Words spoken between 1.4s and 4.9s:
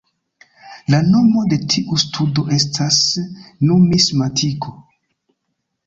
de tiu studo estas numismatiko.